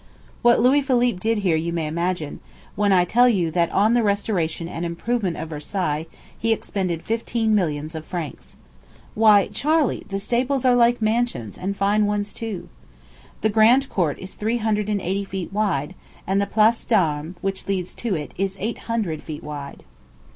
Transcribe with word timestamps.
What 0.41 0.59
Louis 0.59 0.81
Philippe 0.81 1.19
did 1.19 1.37
here 1.45 1.55
you 1.55 1.71
may 1.71 1.85
imagine, 1.85 2.39
when 2.73 2.91
I 2.91 3.05
tell 3.05 3.29
you 3.29 3.51
that 3.51 3.71
on 3.71 3.93
the 3.93 4.01
restoration 4.01 4.67
and 4.67 4.83
improvement 4.83 5.37
of 5.37 5.49
Versailles 5.49 6.07
he 6.35 6.51
expended 6.51 7.03
fifteen 7.03 7.53
millions 7.53 7.93
of 7.93 8.03
francs. 8.03 8.55
Why, 9.13 9.47
Charley, 9.49 10.03
the 10.09 10.19
stables 10.19 10.65
are 10.65 10.73
like 10.75 11.03
mansions, 11.03 11.55
and 11.55 11.77
fine 11.77 12.07
ones, 12.07 12.33
too. 12.33 12.67
The 13.41 13.49
grand 13.49 13.89
court 13.89 14.17
is 14.17 14.33
three 14.33 14.57
hundred 14.57 14.89
and 14.89 14.99
eighty 15.01 15.23
feet 15.23 15.53
wide, 15.53 15.93
and 16.25 16.41
the 16.41 16.47
Place 16.47 16.83
d'Armes, 16.83 17.35
which 17.41 17.67
leads 17.67 17.93
to 17.93 18.15
it, 18.15 18.33
is 18.39 18.57
eight 18.59 18.79
hundred 18.89 19.21
feet 19.21 19.43
wide. 19.43 19.83